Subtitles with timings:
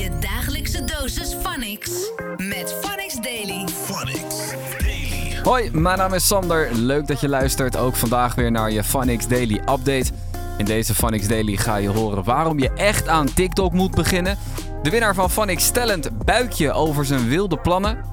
[0.00, 1.90] Je dagelijkse dosis Phonics
[2.36, 3.64] met Phonics Daily.
[5.42, 6.68] Hoi, mijn naam is Sander.
[6.72, 7.76] Leuk dat je luistert.
[7.76, 10.04] Ook vandaag weer naar je Phonics Daily Update.
[10.58, 14.38] In deze Phonics Daily ga je horen waarom je echt aan TikTok moet beginnen.
[14.82, 18.04] De winnaar van Phonics Talent buikje over zijn wilde plannen.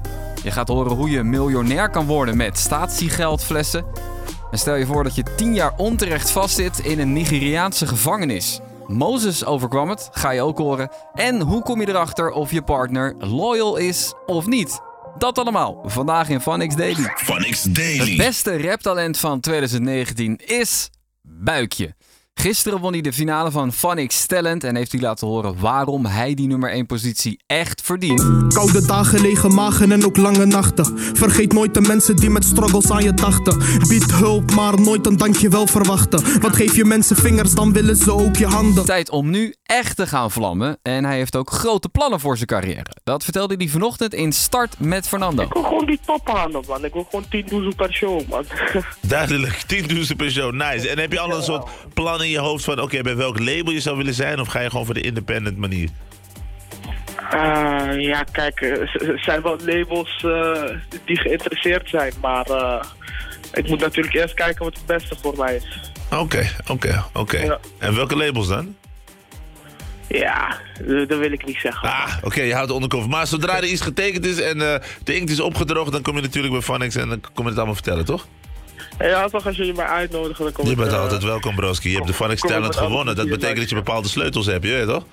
[0.42, 3.84] Je gaat horen hoe je miljonair kan worden met statiegeldflessen.
[4.50, 8.60] En stel je voor dat je 10 jaar onterecht vastzit in een Nigeriaanse gevangenis.
[8.88, 10.90] Mozes overkwam het, ga je ook horen.
[11.14, 14.80] En hoe kom je erachter of je partner loyal is of niet?
[15.18, 17.02] Dat allemaal vandaag in Phonics Daily.
[17.02, 18.16] Het Daily.
[18.16, 20.90] beste raptalent van 2019 is
[21.22, 21.94] Buikje.
[22.40, 26.34] Gisteren won hij de finale van Phonics Talent en heeft hij laten horen waarom hij
[26.34, 28.54] die nummer 1 positie echt verdient.
[28.54, 30.98] Koude dagen, lege magen en ook lange nachten.
[30.98, 33.58] Vergeet nooit de mensen die met struggles aan je dachten.
[33.88, 36.40] Bied hulp, maar nooit een dankjewel verwachten.
[36.40, 38.84] Want geef je mensen vingers, dan willen ze ook je handen.
[38.84, 42.48] Tijd om nu echt te gaan vlammen en hij heeft ook grote plannen voor zijn
[42.48, 42.96] carrière.
[43.04, 45.42] Dat vertelde hij vanochtend in Start met Fernando.
[45.42, 46.84] Ik wil gewoon die top halen, man.
[46.84, 48.44] Ik wil gewoon 10 per show, man.
[49.00, 49.64] Duidelijk,
[50.10, 50.52] 10.000 per show.
[50.52, 50.88] Nice.
[50.88, 52.80] En heb je al een soort plan in je hoofd van...
[52.80, 54.40] oké, bij welk label je zou willen zijn?
[54.40, 55.88] Of ga je gewoon voor de independent manier?
[57.30, 60.62] Eh, ja, kijk, eh, er zijn wel labels eh,
[61.04, 62.84] die geïnteresseerd zijn, maar eh,
[63.52, 65.90] ik moet natuurlijk eerst kijken wat het beste voor mij is.
[66.18, 67.38] Oké, oké, oké.
[67.38, 67.58] Ja.
[67.78, 68.74] En welke labels dan?
[70.08, 70.56] Ja,
[70.86, 71.88] eh, dat wil ik niet zeggen.
[71.88, 73.10] Ah, oké, je houdt de onderkoffer.
[73.10, 75.92] Maar zodra er iets getekend is en eh, de inkt is opgedroogd...
[75.92, 78.26] dan kom je natuurlijk bij Phonics en dan kom je het allemaal vertellen, toch?
[78.98, 80.76] Ja, toch als jullie mij uitnodigen, dan kom Je ik...
[80.76, 81.90] bent eh, altijd welkom, broski.
[81.90, 83.16] Je hebt de ik Talent gewonnen.
[83.16, 85.04] Dat betekent dat je bepaalde sleutels hebt, je weet toch?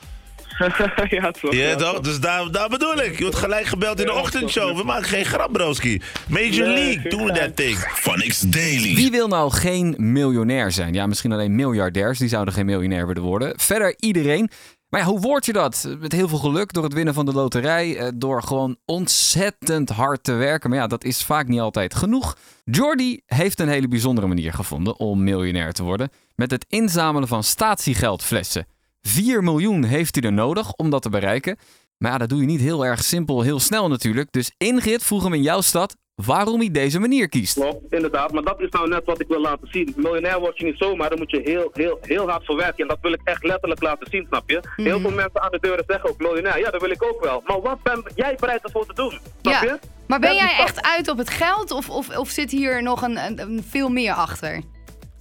[1.09, 1.53] ja, toch.
[1.53, 1.99] Ja, ja, toch?
[1.99, 3.17] Dus daar, daar bedoel ik.
[3.17, 4.77] Je wordt gelijk gebeld in de ochtendshow.
[4.77, 6.01] We maken geen grap, broski.
[6.27, 7.77] Major Nee, League, doen we dat ding.
[7.77, 8.95] Phonics Daily.
[8.95, 10.93] Wie wil nou geen miljonair zijn?
[10.93, 13.53] Ja, misschien alleen miljardairs, die zouden geen miljonair willen worden.
[13.59, 14.49] Verder iedereen.
[14.95, 15.87] Maar hoe word je dat?
[15.99, 20.23] Met heel veel geluk door het winnen van de loterij, eh, door gewoon ontzettend hard
[20.23, 20.69] te werken.
[20.69, 22.37] Maar ja, dat is vaak niet altijd genoeg.
[22.63, 26.09] Jordi heeft een hele bijzondere manier gevonden om miljonair te worden.
[26.35, 28.67] Met het inzamelen van statiegeldflessen.
[29.01, 31.57] 4 miljoen heeft hij er nodig om dat te bereiken.
[31.97, 34.31] Maar ja, dat doe je niet heel erg simpel, heel snel natuurlijk.
[34.31, 37.53] Dus Ingrid vroeg hem in jouw stad waarom hij deze manier kiest.
[37.53, 38.31] Klopt, inderdaad.
[38.31, 39.93] Maar dat is nou net wat ik wil laten zien.
[39.95, 42.81] Miljonair word je niet zomaar, dan moet je heel, heel, heel hard voor werken.
[42.81, 44.61] En dat wil ik echt letterlijk laten zien, snap je?
[44.75, 46.59] Heel veel mensen aan de deuren zeggen ook miljonair.
[46.59, 47.43] Ja, dat wil ik ook wel.
[47.45, 49.19] Maar wat ben jij bereid ervoor te doen?
[49.41, 49.67] Snap je?
[49.67, 49.79] Ja.
[50.07, 53.17] Maar ben jij echt uit op het geld of, of, of zit hier nog een,
[53.17, 54.61] een, een veel meer achter?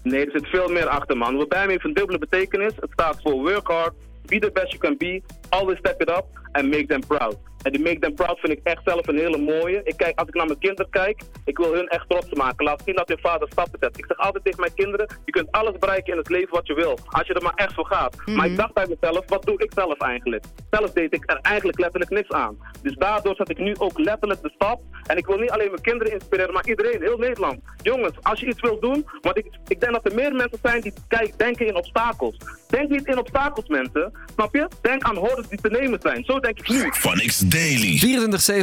[0.03, 1.37] Nee, er zit veel meer achter, man.
[1.37, 2.73] Wat bij me heeft een dubbele betekenis.
[2.81, 3.93] Het staat voor work hard,
[4.27, 7.37] be the best you can be, always step it up and make them proud.
[7.65, 9.81] En die make them proud vind ik echt zelf een hele mooie.
[9.85, 12.65] Ik kijk, als ik naar mijn kinderen kijk, ik wil hun echt trots maken.
[12.65, 13.99] Laat zien dat hun vader stappen zet.
[13.99, 16.75] Ik zeg altijd tegen mijn kinderen, je kunt alles bereiken in het leven wat je
[16.75, 16.99] wil.
[17.07, 18.17] Als je er maar echt voor gaat.
[18.27, 20.45] Maar ik dacht bij mezelf, wat doe ik zelf eigenlijk?
[20.71, 22.57] Zelf deed ik er eigenlijk letterlijk niks aan.
[22.83, 24.81] Dus daardoor zet ik nu ook letterlijk de stap.
[25.07, 27.61] En ik wil niet alleen mijn kinderen inspireren, maar iedereen, heel Nederland.
[27.83, 30.81] Jongens, als je iets wilt doen, want ik, ik denk dat er meer mensen zijn
[30.81, 32.37] die kijk, denken in obstakels.
[32.69, 34.13] Denk niet in obstakels, mensen.
[34.35, 34.69] Snap je?
[34.83, 36.25] Denk aan hordes die te nemen zijn.
[36.25, 36.93] Zo denk ik nu.
[36.93, 38.01] Phonics Daily.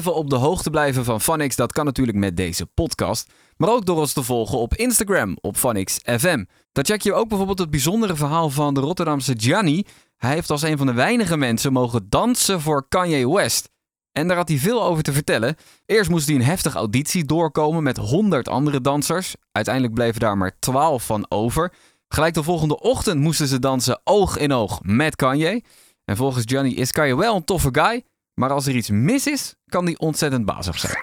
[0.02, 3.32] 24-7 op de hoogte blijven van Phonics, dat kan natuurlijk met deze podcast.
[3.58, 6.44] Maar ook door ons te volgen op Instagram, op Phonics FM.
[6.72, 9.86] Dan check je ook bijvoorbeeld het bijzondere verhaal van de Rotterdamse Gianni.
[10.18, 13.70] Hij heeft als een van de weinige mensen mogen dansen voor Kanye West.
[14.12, 15.56] En daar had hij veel over te vertellen.
[15.86, 19.36] Eerst moest hij een heftige auditie doorkomen met 100 andere dansers.
[19.52, 21.74] Uiteindelijk bleven daar maar 12 van over.
[22.08, 25.64] Gelijk de volgende ochtend moesten ze dansen oog in oog met Kanye.
[26.06, 28.04] En volgens Gianni is Kanye wel een toffe guy.
[28.42, 30.98] Maar als er iets mis is, kan die ontzettend bazig zijn.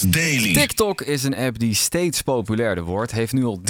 [0.00, 0.54] Daily.
[0.54, 3.12] TikTok is een app die steeds populairder wordt.
[3.12, 3.60] Heeft nu al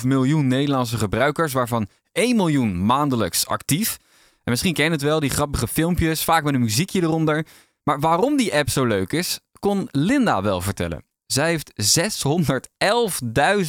[0.00, 3.96] 3,5 miljoen Nederlandse gebruikers, waarvan 1 miljoen maandelijks actief.
[4.44, 7.46] En misschien ken je het wel, die grappige filmpjes, vaak met een muziekje eronder.
[7.82, 11.04] Maar waarom die app zo leuk is, kon Linda wel vertellen.
[11.26, 11.72] Zij heeft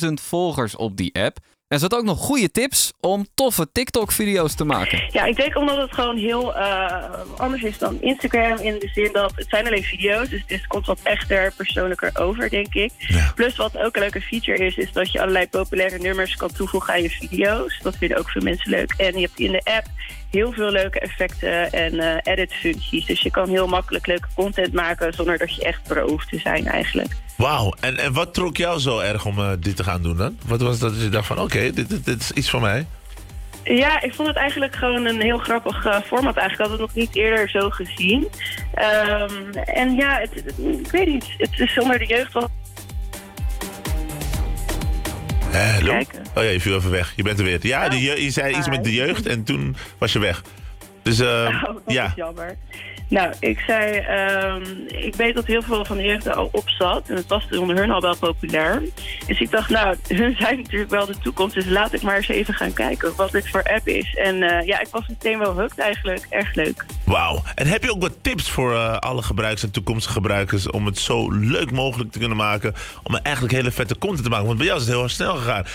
[0.05, 1.37] 611.000 volgers op die app.
[1.69, 5.03] En ze had ook nog goede tips om toffe TikTok-video's te maken.
[5.11, 8.57] Ja, ik denk omdat het gewoon heel eh, anders is dan Instagram.
[8.57, 10.29] In de zin dat het zijn alleen video's.
[10.29, 12.91] Dus het komt wat echter, persoonlijker over, denk ik.
[12.97, 13.31] Ja.
[13.35, 16.93] Plus wat ook een leuke feature is, is dat je allerlei populaire nummers kan toevoegen
[16.93, 17.79] aan je video's.
[17.81, 18.93] Dat vinden ook veel mensen leuk.
[18.97, 19.85] En je hebt in de app
[20.31, 23.05] heel veel leuke effecten en eh, edit functies.
[23.05, 26.39] Dus je kan heel makkelijk leuke content maken zonder dat je echt pro hoeft te
[26.39, 27.11] zijn eigenlijk.
[27.37, 27.73] Wauw.
[27.79, 30.37] En, en wat trok jou zo erg om eh, dit te gaan doen dan?
[30.45, 32.85] Wat was dat je dacht van, oké, dit, dit, dit is iets voor mij?
[33.63, 36.35] Ja, ik vond het eigenlijk gewoon een heel grappig eh, format.
[36.37, 38.27] Eigenlijk Ik had het nog niet eerder zo gezien.
[38.73, 39.31] Ehm,
[39.65, 40.53] en ja, het, het-
[40.85, 41.25] ik weet niet.
[41.37, 42.68] Het is onder de jeugd wel Hè,
[45.51, 45.97] hallo?
[46.35, 47.13] Oh ja, je viel even weg.
[47.15, 47.59] Je bent er weer.
[47.61, 50.41] Ja, die je, je zei iets met de jeugd en toen was je weg.
[51.01, 52.05] Dus eh, Oh, dat ja.
[52.05, 52.57] is jammer.
[53.09, 56.69] Nou, ik zei, ehm, ik weet dat heel veel van de jeugd er al op
[56.69, 57.09] zat.
[57.09, 58.83] En het was onder hun al wel populair.
[59.27, 61.55] Dus ik dacht, nou, hun zijn natuurlijk wel de toekomst.
[61.55, 64.15] Dus laat ik maar eens even gaan kijken wat dit voor app is.
[64.15, 66.25] En eh, ja, ik was meteen wel hooked eigenlijk.
[66.29, 66.85] Erg leuk.
[67.05, 67.43] Wauw.
[67.55, 70.69] En heb je ook wat tips voor eh, alle gebruikers en toekomstige gebruikers...
[70.69, 72.73] om het zo leuk mogelijk te kunnen maken...
[73.03, 74.45] om eigenlijk hele vette content te maken?
[74.45, 75.65] Want bij jou is het heel erg snel gegaan.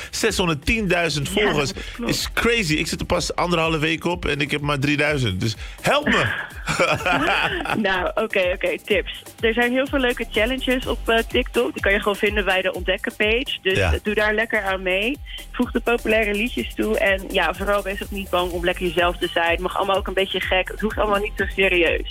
[1.17, 1.73] 610.000 volgers
[2.07, 2.75] is crazy.
[2.75, 5.41] Ik zit er pas anderhalve week op en ik heb maar 3000.
[5.41, 6.53] Dus help me!
[7.77, 9.23] nou, oké, oké, tips.
[9.41, 11.73] Er zijn heel veel leuke challenges op eh, TikTok.
[11.73, 13.59] Die kan je gewoon vinden bij de ontdekken-page.
[13.63, 13.93] Dus Ja.
[14.03, 15.19] doe daar lekker aan mee.
[15.53, 16.99] Voeg de populaire liedjes toe.
[16.99, 19.51] En ja, vooral wees ook niet bang om lekker jezelf te zijn.
[19.51, 20.69] Het mag allemaal ook een beetje gek.
[20.69, 22.09] Het hoeft allemaal niet zo serieus.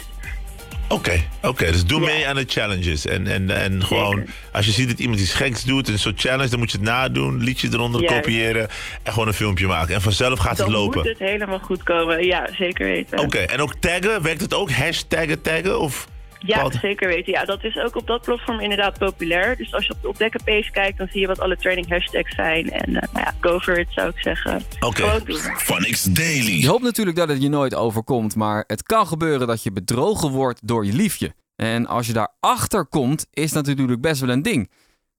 [0.94, 1.72] Oké, oké.
[1.72, 3.06] dus doe mee aan de challenges.
[3.06, 6.50] En, en, en gewoon, als je ziet dat iemand iets geks doet, een soort challenge,
[6.50, 8.16] dan moet je het nadoen, liedje eronder Juist.
[8.16, 8.68] kopiëren
[9.04, 9.96] en gewoon een filmpje maken.
[9.96, 10.98] En vanzelf gaat Dan het lopen.
[10.98, 12.26] moet het helemaal goed komen.
[12.26, 13.20] Ja, zeker weten.
[13.20, 14.72] Oké, en ook taggen, werkt het ook?
[14.72, 15.80] Hashtaggen, taggen?
[15.80, 16.08] Of
[16.46, 16.78] Ja, Wat?
[16.82, 17.34] zeker weten.
[17.34, 19.58] Ja, dat is ook op dat platform inderdaad populair.
[19.58, 22.72] Dus als je op de ontdekken-page kijkt, dan zie je wat alle training hashtags zijn.
[22.72, 24.62] En eh, nou ja, go for it zou ik zeggen.
[24.80, 25.22] Oké.
[25.58, 26.60] Phonics Daily.
[26.62, 30.30] Je hoopt natuurlijk dat het je nooit overkomt, maar het kan gebeuren dat je bedrogen
[30.32, 31.34] wordt door je liefje.
[31.56, 34.70] En als je daarachter komt, is dat natuurlijk best wel een ding.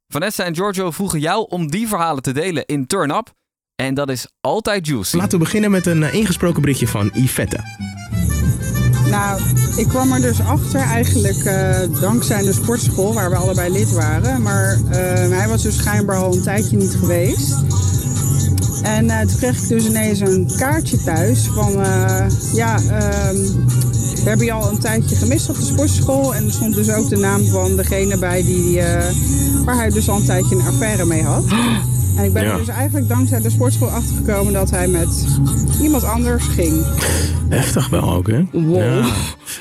[0.08, 3.32] Vanessa en Giorgio vroegen jou om die verhalen te delen in Turn Up.
[3.76, 5.16] En dat is altijd juicy.
[5.16, 7.60] Laten we beginnen met een eh, ingesproken berichtje van Yvette.
[9.14, 9.40] Nou,
[9.76, 14.43] ik kwam er dus achter eigenlijk eh, dankzij de sportschool waar we allebei lid waren.
[14.43, 14.99] Maar eh,
[15.38, 17.55] hij was dus schijnbaar al een tijdje niet geweest.
[18.82, 21.72] En eh, toen kreeg ik dus ineens een kaartje thuis van...
[22.55, 23.37] ja, ehm,
[24.22, 26.34] we hebben je al een tijdje gemist op de sportschool.
[26.34, 28.81] En er stond dus ook de naam van degene bij die,
[29.64, 31.44] waar hij dus al een tijdje een affaire mee had.
[32.16, 32.50] En ik ben Ja.
[32.52, 35.26] er dus eigenlijk dankzij de sportschool achtergekomen dat hij met
[35.82, 36.84] iemand anders ging.
[37.49, 38.44] Heftig wel ook, hè?
[38.52, 38.76] Wow.
[38.76, 38.99] Ja.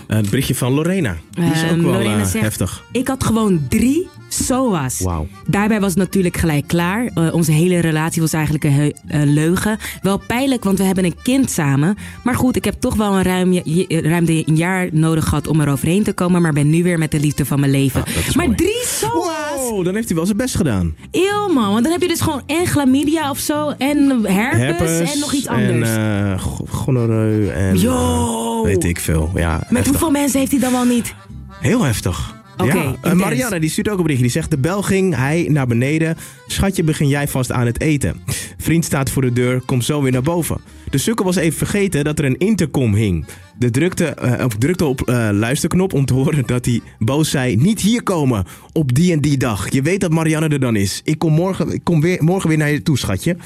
[0.08, 1.16] Eh, het berichtje van Lorena.
[1.32, 2.84] Die is ook Ehm, wel eh, zegt, heftig.
[2.92, 4.08] Ik had gewoon drie
[4.44, 5.00] SOA's.
[5.00, 5.28] Wauw.
[5.48, 7.06] Daarbij was het natuurlijk gelijk klaar.
[7.14, 8.64] Eh, onze hele relatie was eigenlijk
[9.08, 9.78] een leugen.
[10.02, 11.98] Wel pijnlijk, want we hebben een kind samen.
[12.24, 15.62] Maar goed, ik heb toch wel een ruim, je- ruim een jaar nodig gehad om
[15.62, 16.42] er overheen te komen.
[16.42, 18.04] Maar ben nu weer met de liefde van mijn leven.
[18.36, 19.70] maar drie SOA's?
[19.72, 20.96] Oh, dan heeft hij wel zijn best gedaan.
[21.12, 23.70] Eeuw man, want dan heb je dus gewoon en chlamydia of zo.
[23.78, 25.90] En herpes, en nog iets anders.
[25.90, 27.80] En eh, gonoreu en...
[27.80, 28.58] Yo.
[28.60, 29.32] eh, weet ik veel.
[29.36, 29.86] Ja, met heftig.
[29.88, 31.14] hoeveel mensen heeft hij dan wel niet?
[31.60, 32.33] Heel heftig.
[32.58, 32.96] Oké, ja.
[33.02, 33.14] Eh.
[33.14, 34.26] Marianne die stuurt ook een berichtje.
[34.26, 36.18] Die zegt: De bel ging, hij naar beneden.
[36.48, 38.22] Schatje, begin jij vast aan het eten.
[38.58, 40.62] Vriend staat voor de deur, komt zo weer naar boven.
[40.90, 43.26] De sukkel was even vergeten dat er een intercom hing.
[43.58, 44.16] De drukte,
[44.46, 48.46] of drukte op eh, luisterknop om te horen dat hij boos zei: Niet hier komen
[48.72, 49.72] op die en die dag.
[49.72, 51.02] Je weet dat Marianne er dan is.
[51.04, 53.38] Ik kom morgen, ik kom weer, morgen weer naar je toe, schatje.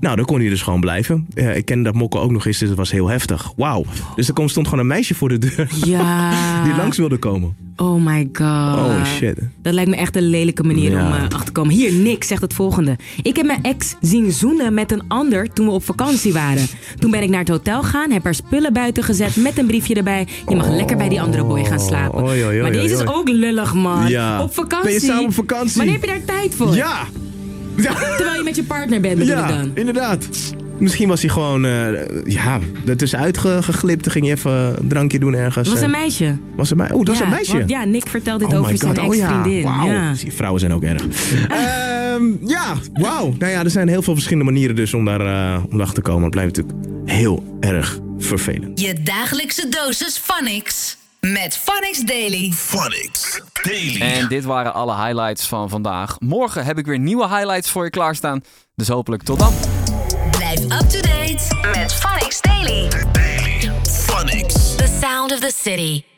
[0.00, 1.26] Nou, dan kon hij dus gewoon blijven.
[1.54, 3.52] Ik kende dat Mokko ook nog eens, dus het was heel heftig.
[3.56, 3.84] Wauw.
[4.16, 6.32] Dus er komt- stond gewoon een meisje voor de deur Ja.
[6.64, 7.56] die langs wilde komen.
[7.76, 8.46] Oh my god.
[8.78, 9.38] Oh shit.
[9.62, 11.06] Dat lijkt me echt een lelijke manier Ja.
[11.06, 11.74] om eh, achter te komen.
[11.74, 12.96] Hier, Nick zegt het volgende.
[13.22, 16.66] Ik heb mijn ex zien zoenen met een ander toen we op vakantie waren.
[16.98, 19.94] Toen ben ik naar het hotel gaan, heb haar spullen buiten gezet met een briefje
[19.94, 20.26] erbij.
[20.48, 22.22] Je mag lekker bij die andere boy gaan slapen.
[22.62, 24.08] Maar deze is ook lullig, man.
[24.08, 24.42] Ja.
[24.42, 24.84] Op vakantie.
[24.90, 25.76] Ben je samen op vakantie?
[25.76, 26.74] Wanneer heb je daar tijd voor?
[26.74, 27.06] Ja.
[27.82, 29.70] Terwijl je met je partner bent, bedoel Ja, dan.
[29.74, 30.28] inderdaad.
[30.78, 31.88] Misschien was hij gewoon, eh
[32.24, 34.02] ja, ertussenuit ge- geglipt.
[34.04, 35.68] Dan ging je even een drankje doen ergens.
[35.68, 36.36] Dat was een En- meisje.
[36.56, 36.92] Was een meisje?
[36.94, 37.56] Oh, dat was Ja, een meisje?
[37.58, 39.28] want- ja, Nick vertelt dit Oh over my zijn God, oh ja.
[39.28, 39.62] ex-vriendin.
[39.62, 40.14] Wauw.
[40.28, 41.02] Vrouwen zijn ook erg.
[41.48, 43.34] Ehm, ja, wauw.
[43.38, 46.00] Nou ja, er zijn heel veel verschillende manieren dus om daar eh, om achter te
[46.10, 46.22] komen.
[46.22, 48.80] Het blijft natuurlijk heel erg vervelend.
[48.80, 50.96] Je dagelijkse dosis Phonics.
[51.32, 52.52] Met Phonics Daily.
[52.52, 54.00] Phonics Daily.
[54.00, 56.20] En dit waren alle highlights van vandaag.
[56.20, 58.44] Morgen heb ik weer nieuwe highlights voor je klaarstaan.
[58.74, 59.52] Dus hopelijk tot dan.
[60.30, 62.90] Blijf up to date met Phonics Daily.
[63.82, 64.74] Phonics.
[64.76, 66.17] The sound of the city.